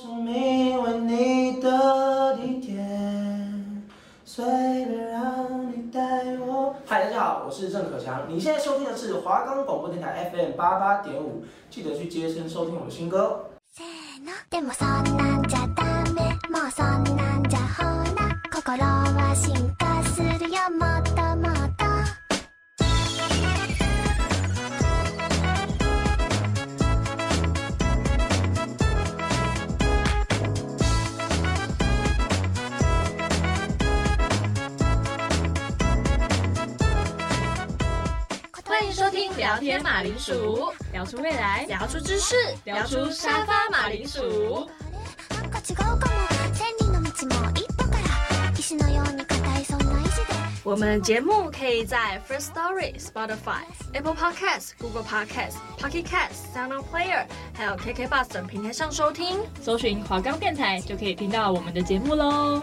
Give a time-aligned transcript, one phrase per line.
[0.00, 2.86] 聪明为你的地铁，
[4.24, 6.72] 随便让你带我。
[6.86, 8.22] 嗨，大家好，我是郑可强。
[8.28, 13.44] 你现在收听的是华冈广播电台 FM 八八点五，记得去接声收听我的新歌。
[18.76, 19.67] 聊
[39.68, 44.66] 天马铃薯，聊出未来，聊出知识，聊出沙发马铃薯。
[50.64, 53.60] 我们节目可以在 First Story、Spotify、
[53.92, 62.62] Apple Podcasts、Google Podcasts、Pocket Casts、Sound Player，还有 KK Bus 等平台上收听，搜寻华冈电台就可以听到我们的节目喽。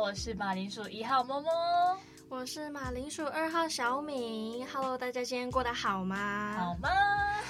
[0.00, 1.50] 我是马铃薯一号摸摸，
[2.30, 4.64] 我是马铃薯二号小米。
[4.72, 6.56] Hello，大家今天过得好吗？
[6.58, 6.88] 好吗？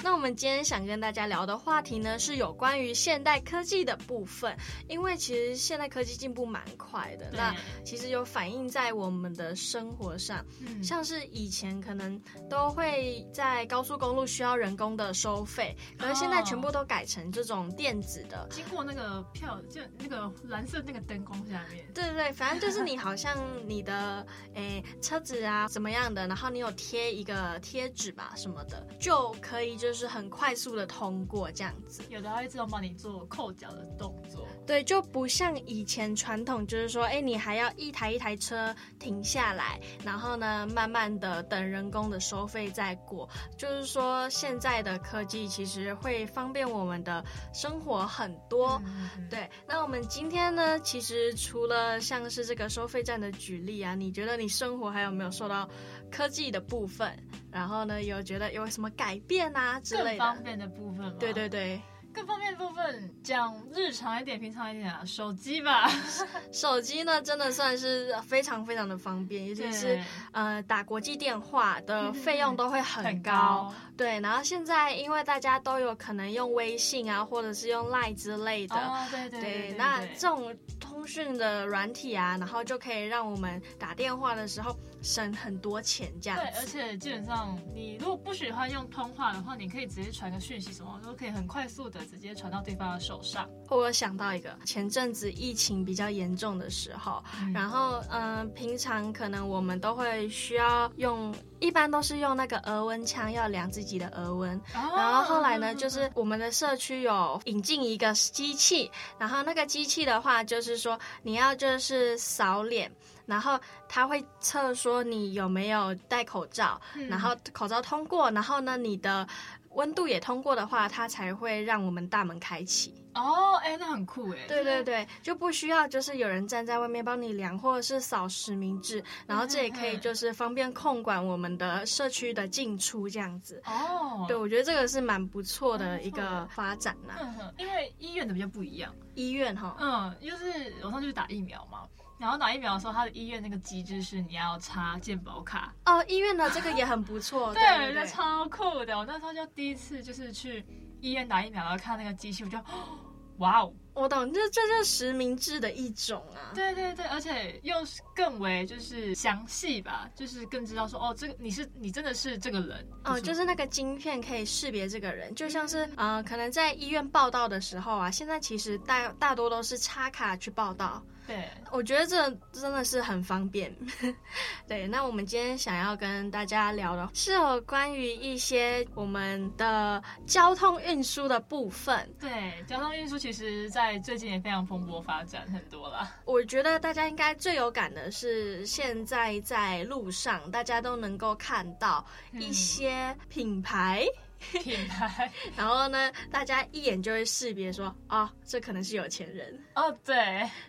[0.03, 4.55] 那我们今天想跟大家聊的话题呢，是有关于现代科技的部分。
[4.87, 10.43] 因为其实现代科技进步蛮快的，那其实有反映在我们的生活上。
[10.59, 21.85] 嗯，像是以前可能都会在高速公路需要人工的收费，可是现在全部都改成这种电子的，经过那个票就那个蓝色那个灯光下面。
[21.93, 29.90] 对对对，反正就是你好像你的诶车子啊怎么样的，然后你有贴一个贴纸吧什么的，就可以就。
[29.91, 34.47] 就是很快速的通过这样子，有的还会自动帮你做扣脚的动作。
[34.65, 43.27] 对，就不像以前传统，就是说，哎，你还要一台一台车停下来，然后呢，慢慢的等人工的收费再过。
[43.57, 47.21] 就是说，现在的科技其实会方便我们的
[47.53, 48.81] 生活很多。
[48.85, 49.27] 嗯嗯。
[49.29, 55.67] 对，那我们今天呢，其实除了像是这个收费站的举例啊，你觉得你生活还有没有受到
[56.11, 57.17] 科技的部分？
[57.51, 60.17] 然后呢，有觉得有什么改变啊之类的？
[60.17, 61.13] 更方便的部分吗？
[61.19, 61.81] 对对对。
[62.13, 65.89] 更方便的部分，讲日常一点、平常一点啊，手机吧。
[66.51, 69.97] 手机呢，真的算是非常非常的方便，尤其是
[70.33, 73.73] 呃打国际电话的费用都会很高，很高。
[74.01, 86.39] 对，然后现在因为大家都有可能用微信啊，或者是用 Line 之类的，哦、对，对，对，那这种通讯的软体啊，然后就可以让我们打电话的时候省很多钱，这样。
[86.39, 92.01] 对，而且基本上你如果不喜欢用通话的话，你可以直接传个讯息，什么都可以很快速的。
[92.05, 93.47] 直接传到对方的手上。
[93.69, 104.57] 我有想到一个，前阵子疫情比较严重的时候，嗯、然后嗯、呃，平常可能我们都会需要用，一般都是用那个额温枪要量自己的额温。
[104.75, 112.91] 哦、然后后来呢，就是我们的社区有引进一个机器，然后那个机器的话，就是说你要就是扫脸，
[113.25, 113.57] 然后
[113.87, 119.25] 它会测说你有没有戴口罩，嗯、然后口罩通过，然后呢你的。
[119.73, 122.93] 温度也通过的话，它才会让我们大门开启。
[123.13, 124.47] 哦，哎，那很酷哎。
[124.47, 133.61] 对对对，就不需要就是有人站在外面帮你量，或者是扫实名制，然后这也可以就是方便控管我们的社区的进出这样子。
[133.65, 137.15] 哦，对，我觉得这个是蛮不错的一个发展呐。
[137.19, 141.79] 嗯，因为医院的比较不一样，医院哈，嗯，就是我上次去打疫苗嘛。
[142.21, 146.05] 然后打疫苗的时候，他的医院那个机制是你要插健保卡哦。
[146.07, 148.95] 医院的这个也很不错， 对，我觉得，超酷的。
[148.95, 150.63] 我那时候就第一次就是去
[151.01, 152.59] 医院打疫苗，然后看那个机器，我就
[153.39, 153.73] 哇哦。
[153.93, 156.53] 我懂，这这就是实名制的一种啊。
[156.55, 157.75] 对对对，而且又
[158.15, 171.03] 更为就是详细吧，就是更知道说哦，这个你是你真的是这个人哦，就是那个晶片可以识别这个人，就像是呃，可能在医院报道的时候啊，现在其实大大多都是插卡去报到。
[171.27, 173.73] 对，我觉得这真的是很方便。
[174.67, 182.09] 对，那我们今天想要跟大家聊的是有关于一些我们的交通运输的部分。
[182.19, 183.91] 对，交通运输其实在。
[184.01, 186.09] 最近也非常蓬勃发展很多了。
[186.25, 192.03] 我觉得大家应该最有感的是，现在在路上大家都能够看到
[192.33, 194.05] 一些品牌。
[194.63, 199.57] 品牌， 然后呢，大家一眼就会识别说，哦，这可能是有钱人。
[199.75, 200.15] 哦，对。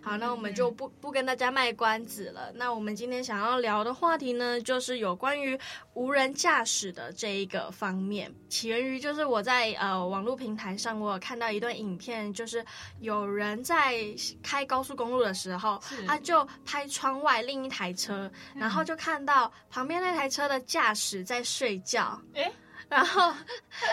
[0.01, 2.53] 好，那我们就不不跟大家卖关子了。
[2.55, 5.59] 那我们今天想要聊的话题呢，就是有关于
[5.95, 8.33] 无人驾驶的这一个方面。
[8.49, 12.65] 起源于就是我在呃网络平台上，我有看到一段影片，就是
[13.01, 13.95] 有人在
[14.43, 22.21] 开高速公路的时候，他就拍窗外另一台车，然后就看到旁边那台车的驾驶在睡觉。
[22.35, 22.53] 诶
[22.93, 23.33] 然后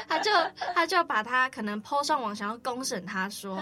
[0.09, 0.29] 他就
[0.75, 3.57] 他就把他可能 po 上网，想要公审他说，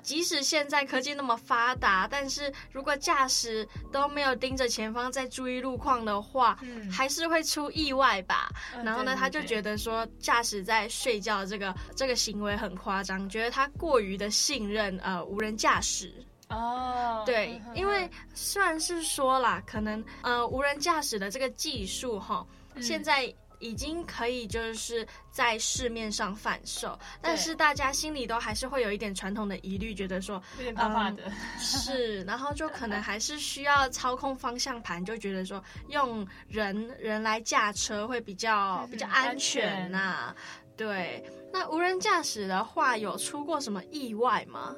[0.00, 6.56] 即使现在科技那么发达，但是如果驾驶都没有盯着前方，在注意路况的话，
[6.88, 8.48] 还是会出意外吧。
[8.84, 16.14] 然后呢，他就觉得说驾驶在睡觉这个这个行为很夸张，觉得他过于的信任呃无人驾驶
[16.48, 17.24] 哦。
[17.26, 22.46] 对，因为虽然是说啦，可能呃无人驾驶的这个技术哈，
[22.80, 23.34] 现在。
[23.60, 31.32] 已经可以就是在市面上贩售，但是大家心里都还是会有一点传统的疑虑，觉得说有点怕怕的、嗯。
[31.60, 40.36] 是，然后就可能还是需要操控方向盘，就觉得说用人人来驾车会比较比较安全呐、啊。
[40.76, 41.22] 对，
[41.52, 44.74] 那无人驾驶的话，有出过什么意外吗？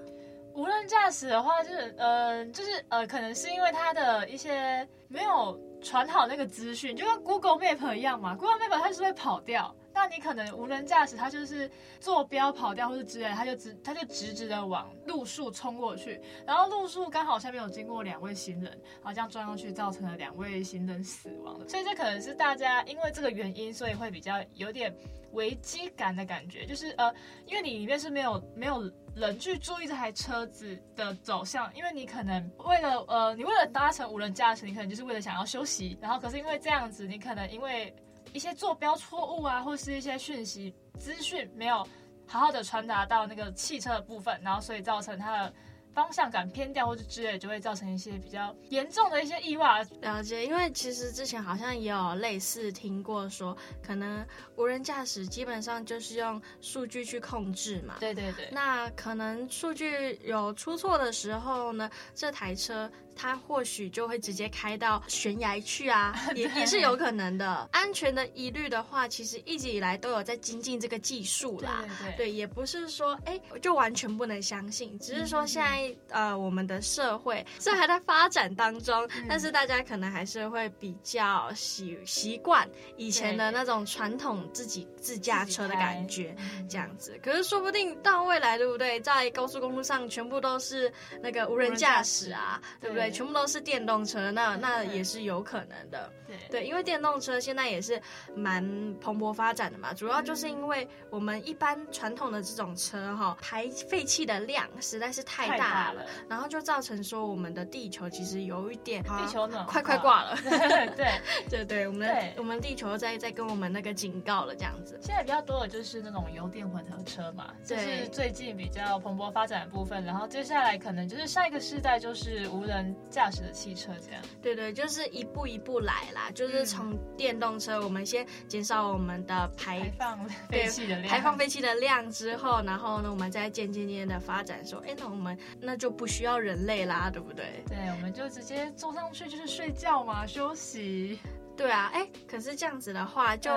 [0.54, 5.56] 无人驾驶的话，就是呃，就是呃，可能是因为它的一些没有。
[5.82, 24.94] 传好那个资讯，就跟 Google Map 一样嘛，Google Map 它就是会跑掉，那你可能无人驾驶，它就是坐标跑掉或者之类，它就直它就直直的往路树冲过去，然后路树刚好下面有经过两位行人，然后这样撞上去，造成了两位行人死亡，所以这可能是大家因为这个原因，所以会比较有点
[25.32, 27.12] 危机感的感觉，就是呃，
[27.46, 28.90] 因为你里面是没有没有。
[29.14, 37.94] 人去注意这台车子的走向，因为你可能为了呃，你为了搭乘无人驾驶，你可能就是为了想要休息，然后可是因为这样子，你可能因为
[38.32, 41.86] 一些坐标错误啊，或是一些讯息资讯没有
[42.26, 45.52] 好好的传达到那个汽车的部分，然后所以造成它的。
[45.94, 49.86] 方向感偏掉或者之类，就会造成一些比较严重的一些意外。
[50.00, 57.96] 了解，因为其实之前好像也有类似听过说，可能无人驾驶基本上就是用数据去控制嘛。
[58.00, 58.48] 对对对。
[58.52, 62.90] 那可能数据有出错的时候呢，这台车。
[63.14, 67.68] 它或许就会直接开到悬崖去啊， 也也是有可能的。
[67.72, 71.78] 安全的疑虑的话，其实一直以来都有在精进这个技术啦。
[71.80, 86.34] 对，对，对，对，也不是说哎就完全不能相信，只是说现在呃我们的社会虽然还在发展当中，但是大家可能还是会比较习习惯以前的那种传统自己自驾车的感觉
[86.68, 87.18] 这样子。
[87.22, 89.00] 可是说不定到未来，对不对？
[89.00, 93.01] 在高速公路上全部都是那个无人驾驶啊，对不对？
[93.02, 96.10] 对，全部都是电动车，那那也是有可能的。
[96.26, 98.00] 对对，因为电动车现在也是
[98.34, 98.64] 蛮
[99.00, 110.38] 蓬勃发展的嘛，主要就是因为我们一般传统的这种车哈，排废气的量实在是太大了，然后就造成说我们的地球其实有一点地球暖化，快快挂了。
[110.96, 111.20] 对
[111.50, 114.98] 对对，我们的我们地球在在跟我们那个警告了这样子。
[115.02, 120.02] 现在比较多的就是那种油电混合车嘛，这是最近比较蓬勃发展的部分。
[120.02, 137.62] 然后接下来可能就是下一个世代就是无人驾驶的汽车这样，对对，就是一步一步来啦，就是从电动车，我们先减少我们的排，排放废气的量，排放废气的量之后，然后呢，我们再渐渐渐的发展，说，哎，那我们那就不需要人类啦，对不对？
[137.68, 141.18] 对，我们就直接坐上去就是睡觉嘛，休息。
[141.56, 143.50] 对啊，哎，可是这样子的话，就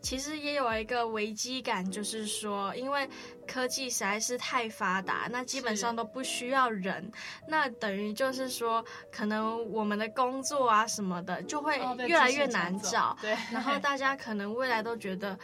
[0.00, 3.08] 其实也有一个危机感，就是说，因为
[3.46, 7.10] 科技实在是太发达，那基本上都不需要人，
[7.48, 13.16] 那等于就是说，可能我们的工作啊什么的就会越来越难找。
[13.20, 15.36] 对，然后大家可能未来都觉得，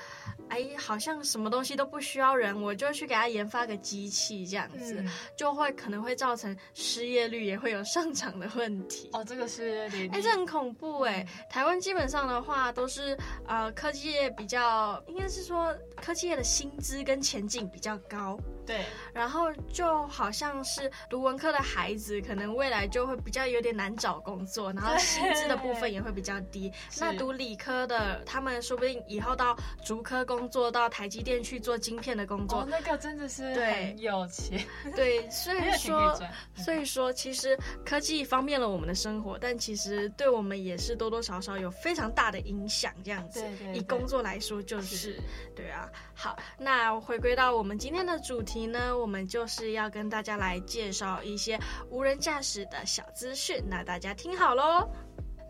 [0.48, 5.04] 哎，好像什么东西都不需要人，我就去给他研发个机器，这样子
[5.36, 9.10] 就会可能会造成失业率也会有上涨的问题。
[9.12, 18.38] 哦，这个是，哎，这很恐怖哎，台湾基本上的话都是呃科技业比较，应该是说科技业的薪资跟前景比较高。
[18.66, 26.72] 对，然后就好像是读文科的孩子，可能未来就会比较有点难找工作，然后薪资的部分也会比较低。
[26.98, 34.60] 那读理科的，他们说不定以后到竹科工作，到台积电去做晶片的工作，哦、那个真的是很有钱。
[34.96, 36.20] 对，所以说，
[36.56, 42.92] 所以说，其实科技方便了我们的生活，但其实对我们也是多多少少有非常大的影响。
[43.04, 45.20] 这样子，对对对，以工作来说，就是，是
[45.54, 45.88] 对啊。
[46.14, 48.55] 好，那回归到我们今天的主题。
[48.64, 51.58] 呢，我们就是要跟大家来介绍一些
[51.90, 54.88] 无人驾驶的小资讯，那大家听好喽。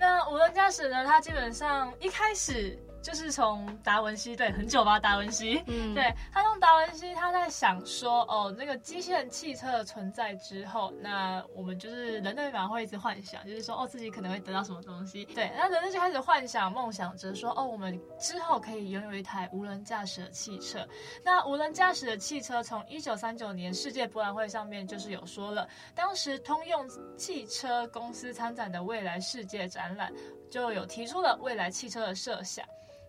[0.01, 20.85] 那无人驾驶呢，它基本上一开始就是从达文西，对，很久吧，达文西，嗯，对，他从达文西，他在想说，哦，那个机器人汽车的存在之后，那我们就是人类嘛，会一直幻想，就是说，哦，自己可能会得到什么东西，对，那人类就开始幻想、梦想着说，哦，我们之后可以拥有一台无人驾驶的汽车。
[21.23, 26.85] 那无人驾驶的汽车，从一九三九年世界博览会上面就是有说了，当时通用
[27.17, 30.13] 汽车公司参展的未来世界展览，
[30.51, 32.67] 就有提出了未来汽车的设想。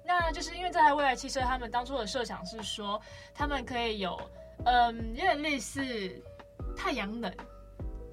[0.07, 2.99] 那就是因为这台未来汽车，他们当初的设想是说，
[3.33, 4.17] 他们可以有，
[4.63, 5.81] 嗯，有点类似
[6.77, 7.29] 太阳能，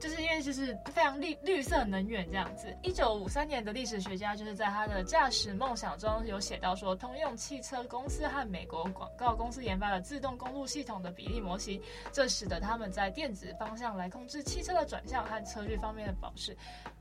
[0.00, 2.76] 就是因为就是非常绿绿色能源这样子。
[2.82, 11.80] 一九五三年的历史学家就是在他的驾驶梦想中有写到说，通用汽车公司和美国广告公司研发了自动公路系统的比例模型，
[12.12, 16.56] 这使得他们在电子方向来控制汽车的转向和车距方面的保持，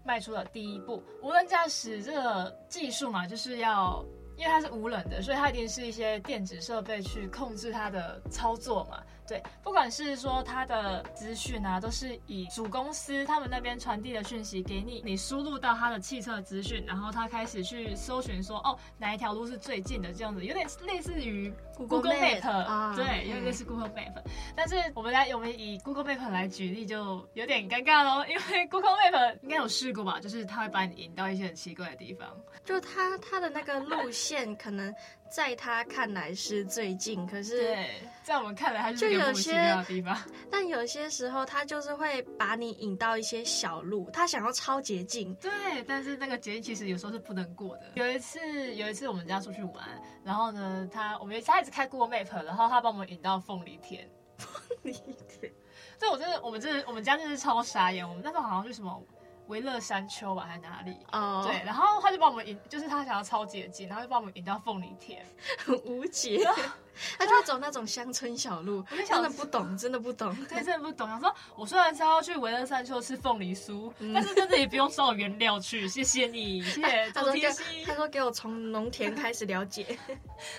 [0.05, 1.03] 迈出了第一步。
[1.23, 4.05] 无人驾驶这个技术嘛，就是要。
[4.35, 9.01] 因为它是无冷的，所以它一定是一些电子设备去控制它的操作嘛。
[9.27, 24.21] 对，不管是说它的资讯啊，都是以主公司他们那边传递的讯息给你，你输入到它的汽车资讯，然后它开始去搜寻说，哦，哪一条路是最近的这样子，有点类似于 Google Map，, 啊，对，有点类似 Google Map。
[24.55, 32.29] 但是我们来，我们以 Google Map 来举例，就有点尴尬喽，因为 Google Map 应该有试过吧，就是它会把你引到一些很奇怪的地方，
[32.65, 34.93] 就它它的那个路线可能。
[35.29, 37.89] 在他看来是最近，可是对，
[38.23, 40.17] 在我们看来还是一个莫名其妙的地方。
[40.51, 45.33] 但有些时候，他就是会把你引到一些小路，他想要超捷径。
[45.35, 45.51] 对，
[45.87, 47.83] 但是那个捷径其实有时候是不能过的。
[47.95, 48.39] 有一次，
[48.75, 49.83] 有一次我们家出去玩，
[50.23, 54.07] 然后呢，他我们他一直开 Google Map，然后他把我们引到凤梨田。
[54.37, 54.51] 凤
[54.83, 55.51] 梨田，
[55.99, 58.07] 对我真的，我们真的，我们家真的是超傻眼。
[58.07, 59.03] 我们那时候好像是什么。
[59.47, 60.97] 维乐山丘吧，还是哪里？
[61.11, 61.45] 哦，oh.
[61.47, 65.25] 对，然后他就帮我们引，就是他想要超捷径，然后就帮我们引到凤梨田，
[65.57, 66.39] 很无解。
[67.17, 71.07] 他就会走那种乡村小路，我就真的不懂，真的不懂，对，真的不懂。
[71.09, 77.11] 想说，我虽然是要去维乐山丘吃凤梨酥，嗯、但是真的也不用烧原料去， 谢谢你，谢谢。
[77.11, 77.41] 他说给，
[77.85, 79.97] 他说给我从农田开始了解，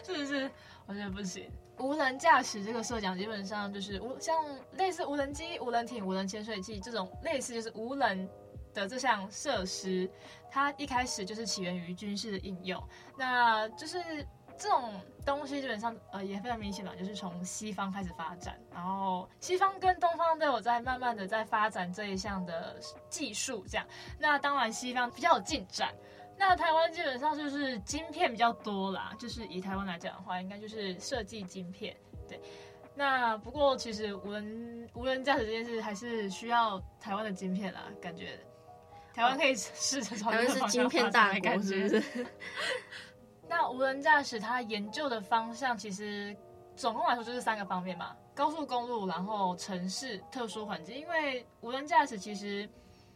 [0.04, 0.50] 是 不是？
[0.86, 1.48] 我觉得不行。
[1.78, 4.36] 无人驾驶这个设想，基本上就是无像
[4.72, 8.28] 类似无人机、无人艇、无人潜水器这种类似就是无人。
[8.74, 10.10] 的这项设施，
[10.50, 12.82] 它一开始就是起源于军事的应用，
[13.16, 13.98] 那就是
[14.58, 14.92] 这种
[15.24, 22.78] 东西基本上呃也非常明显嘛，就是从西方开始发展，然后西方跟东方都有在慢慢的在发展这一项的
[23.08, 23.86] 技术，这样，
[24.18, 25.94] 那当然西方比较有进展，
[26.36, 31.96] 那台湾基本上就是晶片比较多啦，就是以台湾来讲的话，应该就是设计晶片，
[32.28, 32.40] 对，
[32.94, 38.38] 那不过其实无人无人驾驶这件事还是需要台湾的晶片啦，感觉。
[39.14, 41.88] 台湾可以试着朝这个方向发展的感觉。
[41.88, 42.26] 是是
[43.48, 46.36] 那无人驾驶它研究的方向，其实
[46.74, 50.98] 总共来说就是三个方面嘛：高速公路，然后城市、特殊环境。
[50.98, 52.68] 因为无人驾驶其实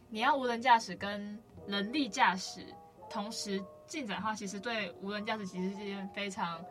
[0.07, 1.37] 你要无人驾驶跟
[1.67, 2.65] 人力驾驶
[3.09, 6.63] 同时进展的话，其实对无人驾驶其实是一件非常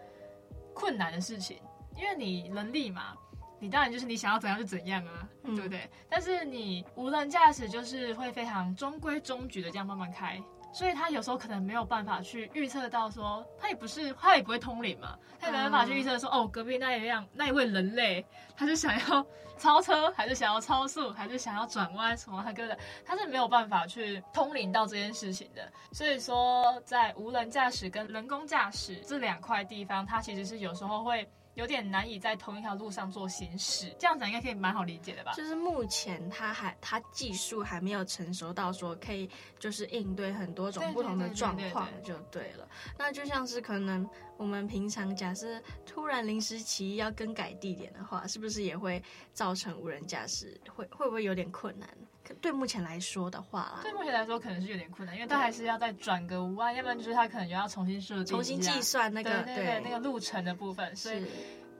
[0.73, 1.61] 困难的事情，
[1.95, 3.15] 因为你人力嘛。
[3.59, 5.91] 你当然就是你想要怎样就怎样啊，嗯、对不对？
[6.09, 10.41] 但是你无人驾驶就是会非常中规中矩的这样慢慢开，
[10.73, 18.25] 所以他有时候可能没有办法去预测到说，他也不是他也不会通灵嘛，他也没办法去预测说，嗯、哦，隔壁那一辆那一位人类，
[18.57, 25.73] 他是想要超车还是想要超速还是想要转弯什么他哥的，他是没有办法去通灵到这件事情的。
[25.91, 31.29] 所以说，在无人驾驶跟人工驾驶这两块地方，它其实是有时候会。
[31.59, 35.33] 有点难以在同一条路上做行驶，这样子应该可以蛮好理解的吧？
[35.33, 42.69] 就是目前它还它技术还没有成熟到说可以就是应对很多种不同的状况就对了。
[42.97, 51.89] 那就像是可能我们平常假设突然临时起意要更改地点的话，是不是也会造成无人驾驶会会不会有点困难？
[52.37, 60.95] 对目前来说的话啦，对目前来说可能是有点困难，因为他还是要再转个弯，对要不然就是他可能又要重新设计、重新计算那个对，对，对那个路程的部分。
[60.95, 61.25] 所以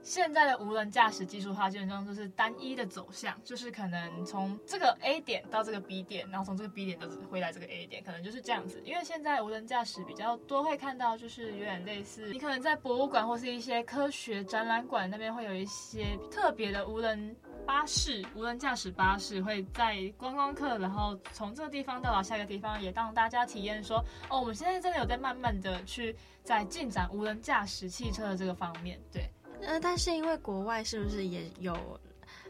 [0.01, 8.81] 现在的无人驾驶技术，化基本上都是单一的走向，就是可能从这个 A 点到这个 B 点，然后从这个 B 点到回来这个 A 点，可能就是这样子。
[8.85, 17.35] 因为现在无人驾驶比较多，会看到就是有点类似，你可能在博物馆或是一些科学展览馆那边会有一些特别的无人。
[17.67, 29.29] 巴士，无人驾驶巴士会在观光客，然后从这个地方到达下一个地方，也让大家体验说，哦，我们现在真的有在慢慢的去在进展无人驾驶汽车的这个方面，对。
[29.61, 31.77] 呃，但是因为国外是不是也有，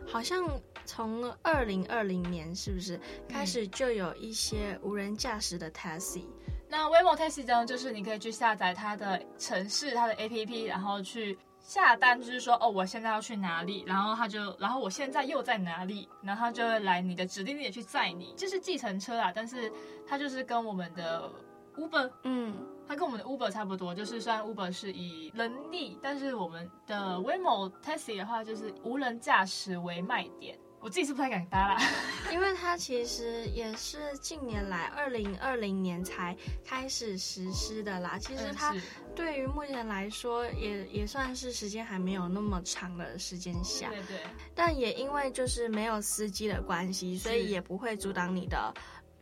[0.06, 0.44] 好像
[0.86, 6.24] 从二零二零年是不是开始就有一些无人驾驶的 taxi？
[6.68, 19.72] 那 Waymo Taxi 呢，就是你可以去下载它的城市、它的 APP，然后去下单，就是说哦，我现在要去哪里，然后他就，然后我现在又在哪里，然后他就会来你的指定地点去载你，就是计程车啦，但是
[20.08, 21.28] 它就是跟我们的
[21.76, 22.56] Uber，嗯，
[22.90, 30.58] 它跟我们的 Uber 差不多，就是虽然 Uber 是以人力，但是我们的 Waymo Taxi 的话，就是无人驾驶为卖点。
[30.82, 31.78] 我自己是不太敢搭啦，
[32.32, 38.18] 因为它其实也是近年来二零二零年才开始实施的啦。
[38.18, 38.74] 其实它
[39.14, 44.22] 对于目前来说也也算是时间还没有那么长的时间下，对对对。
[44.56, 48.74] 但也因为就是没有司机的关系，所以也不会阻挡你的。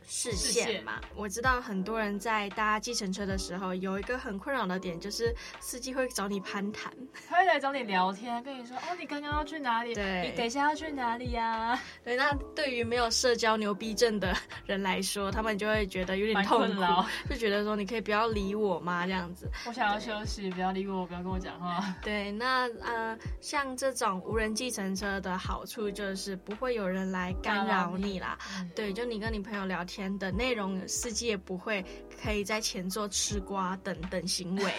[0.10, 6.90] 视线嘛，我知道很多人在搭计程车的时候，有一个很困扰的点，就是司机会找你攀谈，
[7.28, 9.94] 他会来找你聊天，跟你说哦，你刚刚要去哪里？
[9.94, 11.84] 对，你等一下要去哪里呀、啊？
[12.06, 14.34] 对，那对于没有社交牛逼症的
[14.66, 16.82] 人来说，他们就会觉得有点痛苦，
[17.30, 19.06] 就觉得说你可以不要理我吗？
[19.06, 21.84] 这样子，我想要休息，不要理我，不要跟我讲话。
[22.02, 28.38] 对，那呃，像这种无人计程车的好处就是不会有人来干扰你啦。
[28.58, 29.97] 嗯、对，就你跟你朋友聊天。
[29.98, 31.84] 天的内容，司机也不会
[32.22, 34.72] 可以在前座吃瓜等等行为。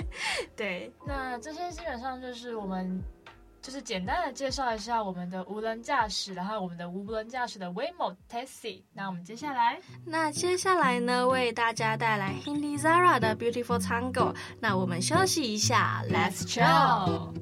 [0.56, 2.98] 对，那这些基本上就是我们
[3.60, 8.82] 就是简单的介绍一下我们的无人驾驶，然后我们的无人驾驶的 Waymo Taxi。
[8.94, 14.34] 那我们接下来，那接下来呢，为大家带来 Hindi Zara 的 Beautiful Tango。
[14.58, 17.34] 那我们休息一下，Let's chill。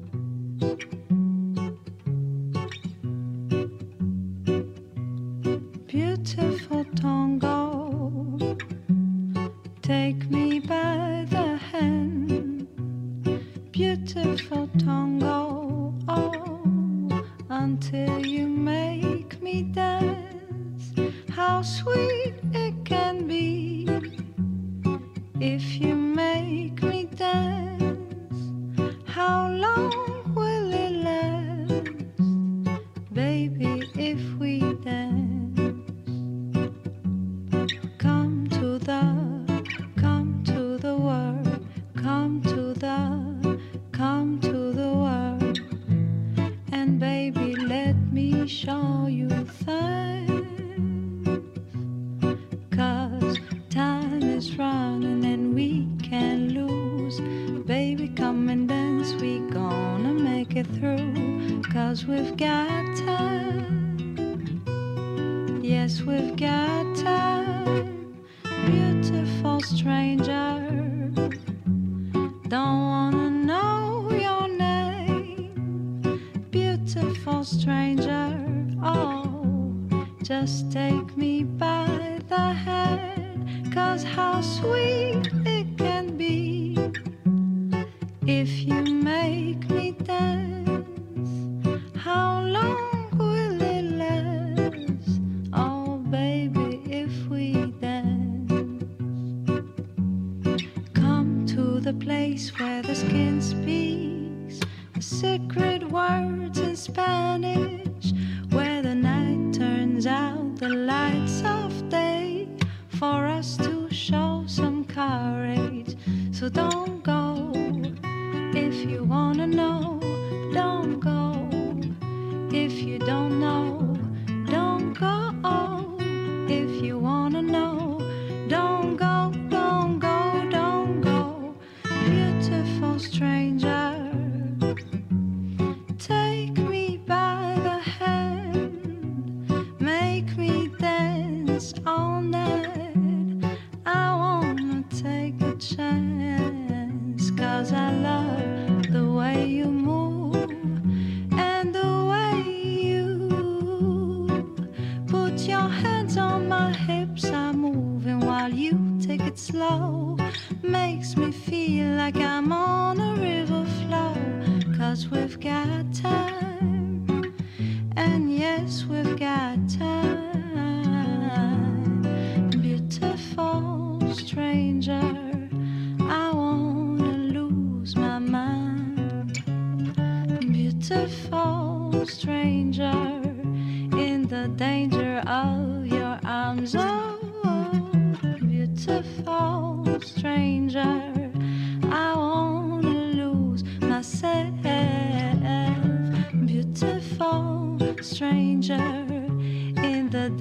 [33.95, 35.70] if we dance.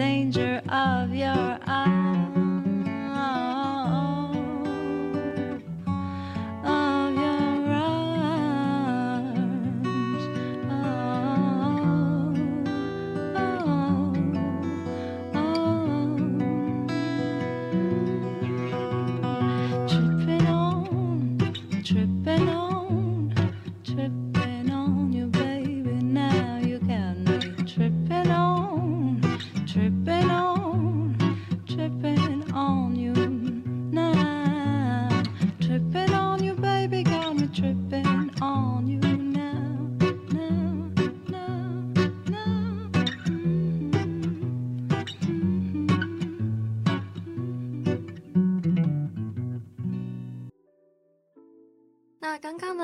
[0.09, 0.98] Danger of.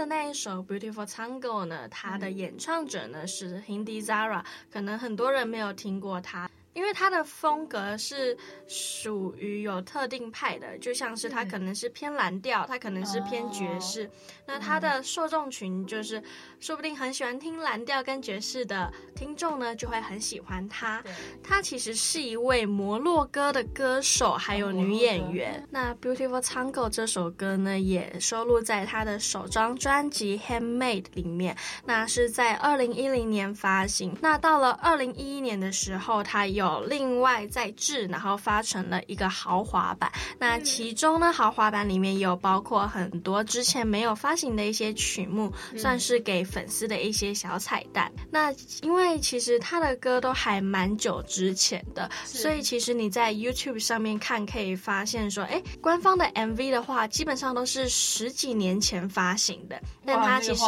[0.05, 6.49] 的那一首《Beautiful Tango》呢，它的演唱者呢是 Hindi Zara，可能很多人没有听过他。
[6.75, 14.03] 因为他的风格是属于有特定派的，就像是他可能是偏蓝调，他可能是偏爵士。
[14.03, 14.11] Oh.
[14.47, 16.21] 那他的受众群就是，
[16.59, 21.01] 说不定很喜欢听蓝调跟爵士的听众呢，就会很喜欢他。
[21.41, 25.65] 他其实是一位摩洛哥的歌手，还有女演员。
[25.71, 31.55] 那《Beautiful Tango》这首歌呢，也收录在他的首张专辑《Handmade》里面。
[31.85, 34.13] 那是在二零一零年发行。
[34.21, 36.64] 那到了二零一一年的时候，他有。
[36.65, 40.11] 有另外再制，然后发成了一个豪华版。
[40.39, 48.11] 那其中呢，豪华版里面有包括很多之前没有发行的一些曲目，算是给粉丝的一些小彩蛋。
[48.31, 48.51] 那
[48.81, 59.79] 因为其实他的歌都还蛮久之前的，所以其实你在 YouTube 上面看，可以发现说，哎，官方的 MV 的话，基本上都是十几年前发行的。
[60.03, 60.65] 但它其实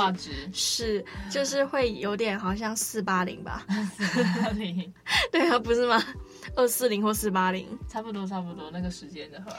[0.53, 3.65] 是就是会有点好像四八零吧？
[3.97, 4.93] 四八零，
[5.31, 5.87] 对啊，不是。
[5.88, 6.04] 吗？
[6.56, 9.52] 二四零或四八零，差不多差不多那个时间的话，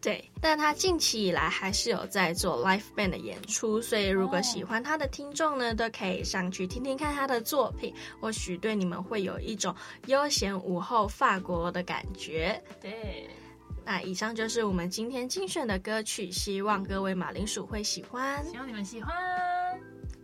[0.00, 0.30] 对。
[0.40, 9.74] 但他近期以来还是有在做 live band 的演出，所以如果喜欢他的听众呢，都可以上去听听看他的作品，或许对你们会有一种
[10.06, 12.62] 悠闲午后法国的感觉。
[12.80, 13.28] 对。
[13.84, 19.55] 那以上就是我们今天精选的歌曲，希望各位马铃薯会喜欢，希望你们喜欢。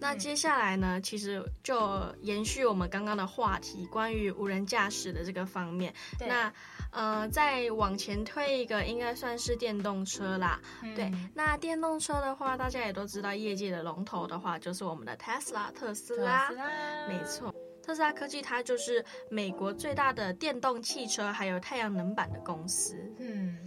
[0.02, 5.94] 那接下来呢，其实就延续我们刚刚的话题，关于无人驾驶的这个方面。
[6.18, 6.52] 那
[6.90, 10.60] 呃，再往前推一个，应该算是电动车啦。
[10.82, 10.92] 嗯。
[10.96, 11.08] 对。
[11.34, 16.48] 那电动车的话，大家也都知道，业界的龙头的话，就是我们的 Tesla 特斯拉。
[16.48, 17.06] 特斯拉。
[17.06, 17.54] 没错。
[17.82, 22.94] 特斯拉科技，它就是美国最大的电动汽车还有太阳能板的公司。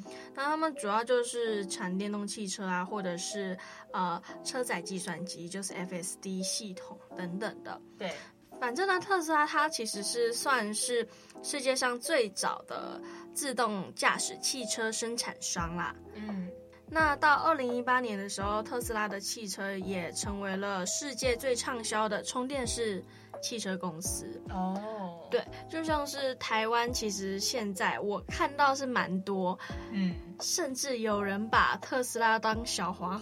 [0.06, 3.58] 嗯，那他们主要就是产电动汽车啊，或者是
[3.92, 7.82] 呃车载计算机，就是 FSD 系统等等的。
[7.98, 8.14] 对，
[8.60, 11.08] 反正呢，特斯拉它其实是算是
[11.44, 13.02] 世界上最早的
[13.34, 15.96] 自动驾驶汽车生产商啦。
[16.14, 16.50] 嗯，
[16.90, 23.04] 那到二零一八年的时候，特斯拉的汽车也成为了世界最畅销的充电式。
[23.46, 25.30] 汽车公司哦，oh.
[25.30, 29.56] 对，就像是台湾，其实现在我看到是蛮多，
[29.92, 33.22] 嗯，甚至有人把特斯拉当小黄。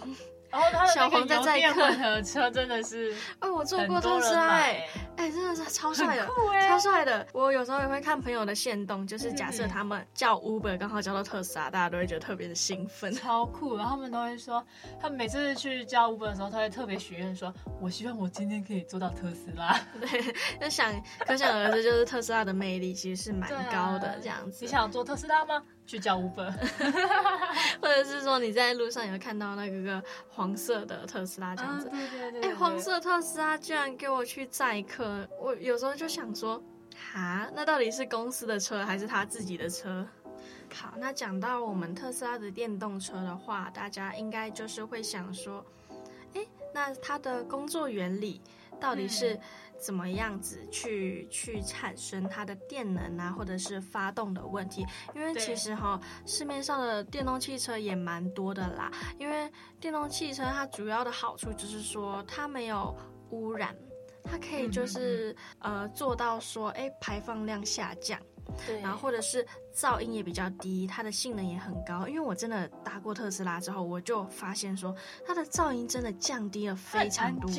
[0.54, 4.86] 然后他的小黄在载客车真的是， 哦，我坐过特斯拉，哎，
[5.16, 6.28] 哎，真的是超帅的，
[6.68, 7.26] 超帅的。
[7.32, 13.76] 我有时候也会看朋友的限动，就是假设他们叫 Uber 刚好叫到特斯拉，大家都会觉得特别的兴奋，超酷。
[13.76, 14.64] 然后他们都会说，
[15.00, 19.76] 他们每次去叫 Uber 的时候，他会特别许愿说，我希望我今天可以坐到特斯拉。
[20.00, 20.92] 对，那想
[21.26, 24.64] 可想而知，就是特斯拉的魅力其实是蛮 高的，这样子。
[24.64, 25.60] 你想坐特斯拉吗？
[25.86, 26.50] 去叫 Uber，
[27.80, 36.62] 或者是说你在路上有看到那个个黄色的特斯拉这样子，对对对，哎，黄色特斯拉居然给我去载客，我有时候就想说，
[37.12, 40.06] 哈，那到底是公司的车还是他自己的车？
[40.74, 45.64] 好，那讲到我们特斯拉的电动车的话，大家应该就是会想说，
[46.32, 48.40] 哎，那它的工作原理
[48.80, 49.38] 到底是？
[49.78, 54.86] 怎么样子去去产生它的电能啊，或者是发动的问题？
[55.14, 58.90] 因为其实哈，市面上的电动汽车也蛮多的啦。
[59.18, 62.96] 因为电动汽车它主要的好处就是说它没有
[63.30, 63.76] 污染，
[64.22, 68.18] 它可以就是、嗯、呃做到说哎排放量下降，
[68.66, 69.46] 对，然后或者是。
[69.74, 72.06] 噪音也比较低，它的性能也很高。
[72.06, 74.94] 因为我真的搭过特斯拉之后，我就发现说
[75.26, 77.50] 它的噪音真的降低了非常多，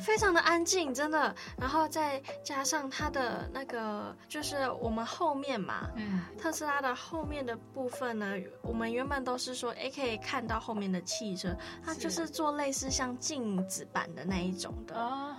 [0.00, 1.32] 非常的安静，真的。
[1.56, 14.96] 然后再加上它的那个，就是我们后面嘛，嗯，特斯拉的后面的部分呢，我们原本都是说，哎，可以看到后面的汽车，它就是做类似像镜子版的那一种的。
[14.96, 15.32] 哦，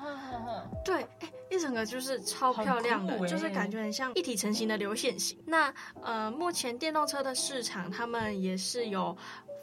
[0.86, 5.38] 对，哎，一整个就是超漂亮的，就是感觉很像一体成型的流线型。
[5.46, 9.16] 那呃，目前电动车的市场，他们也是有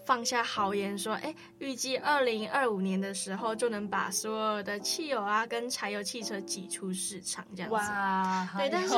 [0.04, 7.76] 放下豪言说，哎，预计二零二五年的时候就能把所有的汽油啊跟柴油汽车挤出市场，这样子。
[7.76, 8.94] 哇，对，但是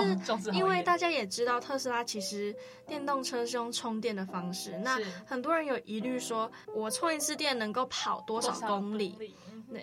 [0.53, 2.55] 因为大家也知道，特斯拉其实
[2.87, 9.11] 电动车是用充电的方式，那很多人有疑虑说，我充一次电能够跑多少公里？
[9.19, 9.31] 对，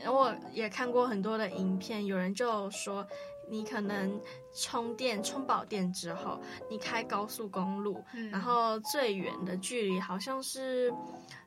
[0.05, 3.05] 我也看过很多的影片，有人就说。
[3.49, 4.21] 你可能
[4.55, 6.39] 充电充饱电之后，
[6.69, 10.93] 你开高速公路，嗯、然后最远的距离好像是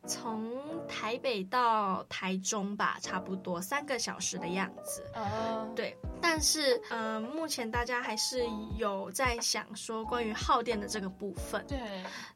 [0.07, 0.53] 从
[0.87, 5.03] 台北到台中吧，差不多三个小时的样子。
[5.15, 5.97] 哦，对。
[6.25, 8.47] 但是，嗯、呃，目前大家还是
[8.79, 11.63] 有在想说关于耗电的这个部分。
[11.69, 11.79] 对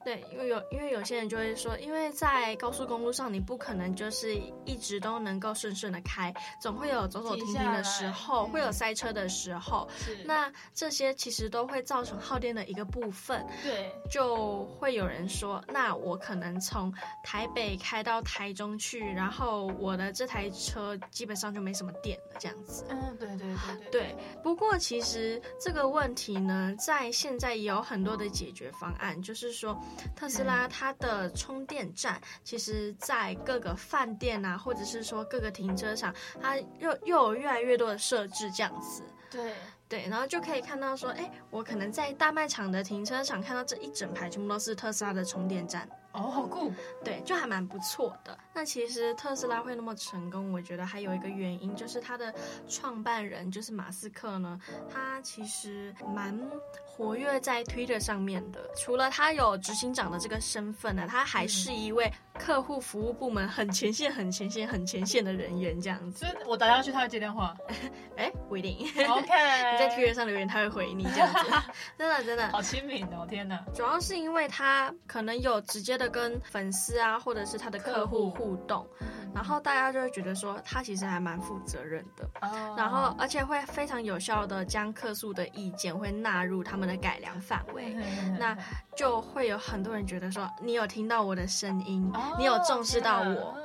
[0.05, 4.35] 对，因为有因为有些人就会说，因为在高速公路上，你不可能就是
[4.67, 9.89] 一直都能够顺顺的开，总会有走走停停的时候，会有塞车的时候。
[10.27, 13.43] 那这些其实都会造成耗电的一个部分。
[13.63, 16.93] 对，就会有人说，那我可能从
[17.25, 22.85] 台北开到台中去，然后我的这台车基本上就没什么电了，这样子。
[22.91, 24.15] 嗯，对对对对。
[24.43, 29.79] 不过其实这个问题呢，在现在也有很多的解决方案，就是说
[30.15, 39.03] 特斯拉它的充电站，其实在各个饭店啊，或者是说各个停车场，它又又有越来越多的设置这样子。
[39.31, 39.53] 对。
[39.89, 45.89] 对，然后就可以看到说，哎，我可能在大卖场的停车场看到这一整排全部都是特斯拉的充电站。
[46.13, 46.71] 哦，好酷。
[47.03, 48.39] 对，就还蛮不错的。
[48.59, 52.35] 那其实特斯拉会那么成功，我觉得还有一个原因就是它的
[52.67, 54.61] 创办人就是马斯克呢，
[54.93, 56.37] 他其实蛮
[56.85, 58.59] 活跃在 Twitter 上面的。
[58.77, 66.27] 除了他有执行长的这个身份呢，他还是一位客户服务部门很前线、很前线、很前线的人员，这样子。
[66.45, 67.57] 我打下去，他会接电话？
[68.19, 68.79] 哎，不一定。
[69.09, 69.29] OK
[69.73, 69.79] 你。
[69.79, 71.51] 在 Twitter 上留言，他会回你这样子，
[71.97, 73.25] 真的真的好亲民哦！
[73.29, 78.87] 天哪，主要是因为他可能有直接的跟粉丝啊，或者是他的客户互动，
[79.35, 82.29] 然后大家就会觉得说他其实还蛮负责任的，
[82.77, 87.97] 然后而且会非常有效的将客诉的意见会纳入他们的改良范围，
[88.39, 88.57] 那
[88.97, 93.57] 就会有很多人觉得说你有听到我的声音，你有重视到我。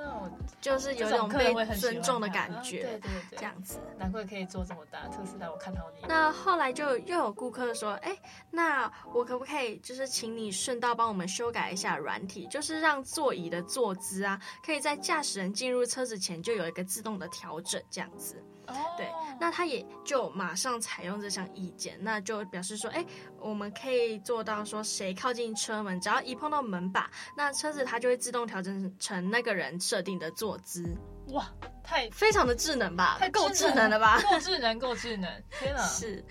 [0.61, 4.99] 就是有一种被尊重的感觉，对对对，这样子，难怪可以做这么大。
[5.07, 6.05] 特斯拉，我看到你。
[6.07, 8.15] 那后来就又有顾客说，哎，
[8.49, 18.35] 那我可不可以就是请你顺道帮我们修改一下软体，就是让座椅的坐姿啊，可以在驾驶人进入车子前就有一个自动的调整，这样子。
[18.67, 19.05] 哦，对，
[19.41, 23.05] 那他也就马上采用这项意见，那就表示说，哎，
[23.41, 30.95] 我们可以做到说，谁靠近车门，只要一碰到门把，那车子它就会自动调整成那个人设定的坐姿。
[31.27, 31.45] 哇，
[31.83, 33.17] 太非常的智能吧？
[33.19, 34.21] 太够智能了吧？
[34.21, 35.81] 够智能，够智能，天哪！
[35.87, 36.23] 是。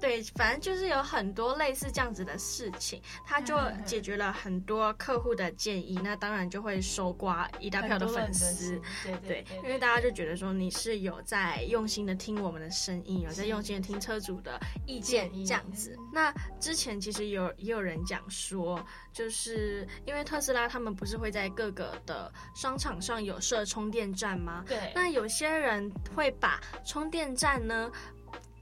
[0.00, 8.80] 对，反正就是有很多类似这样子的事情，他就解决了很多客户的建议，那当然就会收刮一大票的粉丝。
[9.02, 15.96] 对对，因为大家就觉得说你是有在用心的听我们的声音，有在用心的听车主的意见这样子。
[16.12, 24.64] 那之前其实有也有人讲说，就是因为特斯拉他们不是会在各个的商场上有设充电站吗？
[24.66, 24.92] 对。
[24.94, 27.90] 那有些人会把充电站呢，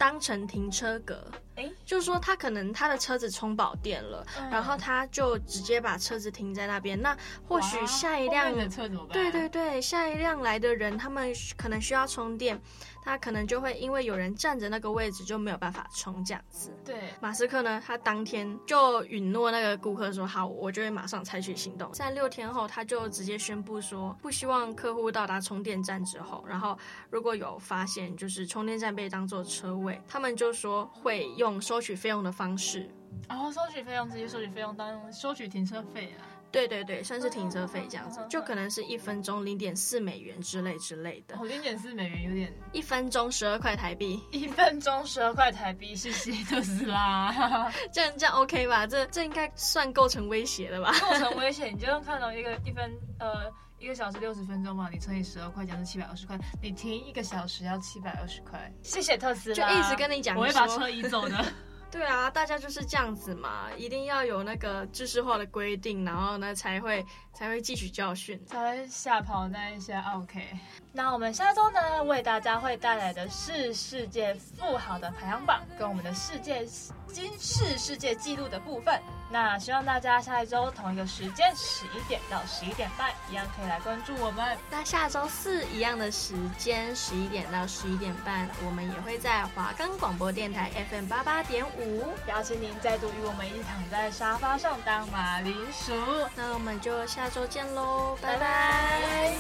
[0.03, 7.01] 当成停车格，哎，就是说他可能他的车子充饱电了，嗯，然后他就直接把车子停在那边。
[7.01, 9.13] 那或许下一辆的车怎么办？
[9.13, 12.61] 对对对，下一辆来的人，他们可能需要充电。
[13.03, 16.73] 他可能就会因为有人站着那个位置就没有办法充这样子。
[16.85, 21.91] 对，马斯克呢，他当天就允诺那个顾客说好，我就会马上采取行动。
[21.93, 26.79] 在六天后，他就直接宣布说，不希望客户到达充电站之后，然后
[27.11, 32.89] 如果有发现就是充电站被当做车位，他们就说会用收取费用的方式。
[33.29, 36.23] 哦，收取费用，直接收取费用当收取停车费啊。
[36.53, 41.37] 对对对，算是停车费这样子，就可能是一分钟零点四美元之类之类的。
[41.39, 42.53] 哦，零点四美元有点。
[42.73, 44.23] 一分钟十二块台币。
[44.31, 47.33] 一分钟十二块台币，谢谢特斯拉。
[47.91, 48.87] 这样这样 OK 吧？
[48.87, 50.93] 这这应该算构成威胁了吧？
[51.01, 56.39] 构成威胁， 你就看到一个一分呃一个小时六十分钟嘛，你乘以十二块，讲是七百二十块。
[56.63, 59.73] 你停一个小时要七百二十块，谢谢特斯拉。
[59.73, 61.45] 就一直跟你讲，我会把车移走的。
[61.93, 70.47] 对啊，大家就是这样子嘛，一定要有那个知识化的规定，然后呢才会才会汲取教训，才会吓跑那一些 OK。
[70.93, 76.67] 那我们下周呢，为大家会带来的是世界富豪的排行榜，跟我们的世界
[77.09, 79.01] 金世世界纪录的部分。
[79.31, 84.59] 那希望大家下一周同一个时间十一点到十一点半，一样可以来关注我们。
[84.71, 95.95] 那下周四一样的时间十一点到十一点半，我们也会在华冈广播电台 FM 八八点五，邀请您再度与我们一起躺在沙发上当马铃薯。
[96.37, 99.33] 那我们就下周见喽，拜拜。